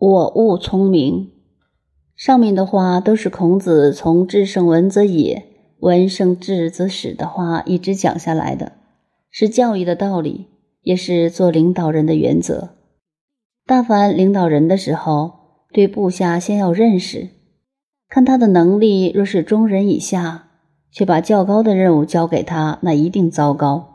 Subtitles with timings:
[0.00, 1.32] 我悟聪明。
[2.14, 5.46] 上面的话都是孔子从“至圣文则野，
[5.80, 8.74] 文胜质则始”的话一直讲下来的，
[9.28, 10.46] 是教育的道理，
[10.82, 12.76] 也是做领导人的原则。
[13.66, 15.32] 大凡领导人的时候，
[15.72, 17.30] 对部下先要认识，
[18.08, 20.50] 看他的能力，若是中人以下，
[20.92, 23.88] 却把较高的任务交给他，那一定糟糕。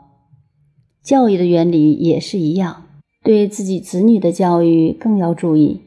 [1.02, 2.84] 教育的原理也是一样，
[3.22, 5.80] 对自己子女的教育更要注意。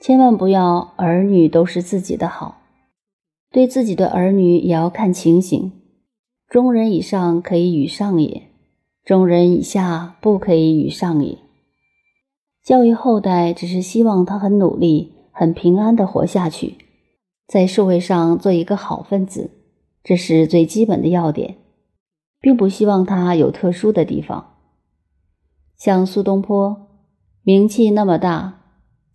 [0.00, 2.62] 千万不要儿女都是自己的好，
[3.50, 5.72] 对自己的儿女也要看情形。
[6.48, 8.44] 中人以上可以与上也，
[9.04, 11.36] 中人以下不可以与上也。
[12.64, 16.78] 教育后代只是希望他很努力、很平安的活下去，
[17.46, 19.50] 在社会上做一个好分子，
[20.02, 21.58] 这是最基本的要点，
[22.40, 24.54] 并不希望他有特殊的地方。
[25.76, 26.88] 像苏东坡，
[27.42, 28.59] 名气那么大。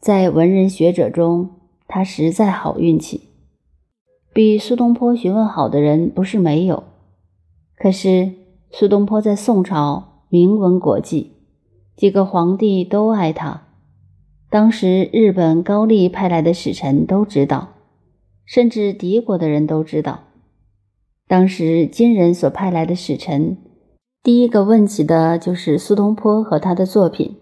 [0.06, 1.50] 在文人学者中，
[1.88, 3.22] 他实在好运气。
[4.36, 6.84] 比苏东坡学问好的人不是没有，
[7.76, 8.34] 可是
[8.70, 11.32] 苏东坡在宋朝名闻国际，
[11.98, 13.64] 几个皇帝都爱他。
[14.52, 17.70] 当时日本高丽派来的使臣都知道，
[18.46, 20.20] 甚至敌国的人都知道。
[21.28, 23.58] 当时金人所派来的使臣，
[24.22, 27.38] 第一个问起的就是苏东坡和他的作品。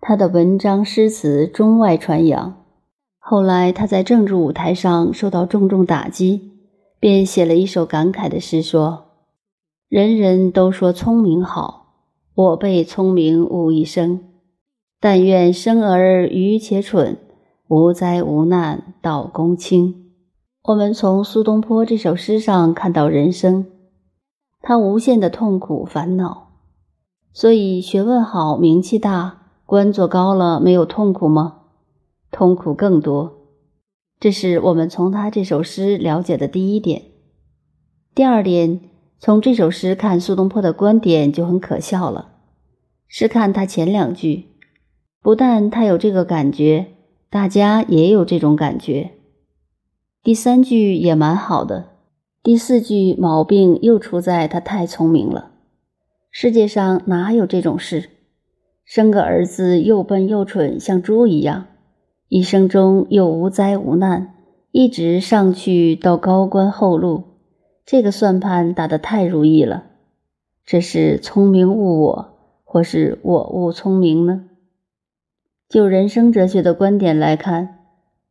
[0.00, 2.64] 他的文章诗词中外传扬，
[3.18, 6.52] 后来他在政治舞台上受到重重打击，
[6.98, 9.04] 便写了一首感慨的诗，说
[9.88, 14.20] ：“人人都说聪明好，我被聪明误一生。
[14.98, 17.18] 但愿生儿愚且蠢，
[17.68, 20.12] 无灾无难到公卿。”
[20.64, 23.66] 我们从苏东坡这首诗上看到人生，
[24.60, 26.52] 他无限的痛苦烦恼，
[27.32, 29.39] 所以学问好，名气大。
[29.70, 31.58] 官做高了没有痛苦吗？
[32.32, 33.46] 痛苦更多。
[34.18, 37.02] 这是我们从他这首诗了解的第一点。
[38.12, 38.80] 第二点，
[39.20, 42.32] 从这首诗看苏东坡的观点就很可笑了。
[43.06, 44.46] 是看他前两句，
[45.22, 46.88] 不但他有这个感觉，
[47.30, 49.12] 大家也有这种感觉。
[50.24, 51.90] 第三句也蛮好的。
[52.42, 55.52] 第四句毛病又出在他太聪明了。
[56.32, 58.10] 世界上哪有这种事？
[58.92, 61.68] 生个儿子又笨又蠢，像猪一样，
[62.26, 64.34] 一生中又无灾无难，
[64.72, 67.22] 一直上去到高官厚禄，
[67.86, 69.84] 这个算盘打得太如意了。
[70.66, 74.46] 这是聪明误我，或是我误聪明呢？
[75.68, 77.78] 就人生哲学的观点来看，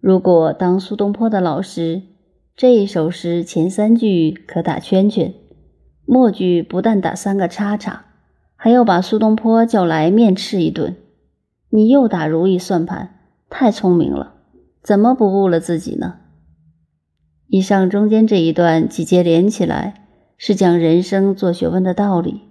[0.01, 2.01] 如果当苏东坡的老师，
[2.57, 5.33] 这一首诗前三句可打圈圈，
[6.05, 8.07] 末句不但打三个叉叉。
[8.61, 10.97] 还要把苏东坡叫来面斥一顿，
[11.69, 13.15] 你又打如意算盘，
[13.49, 14.33] 太聪明了，
[14.83, 16.15] 怎么不误了自己呢？
[17.47, 22.41] 以上中间这一段几节连起来，是讲人生做学问的道理，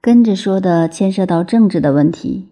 [0.00, 2.48] 跟着说的牵涉到政治的问题。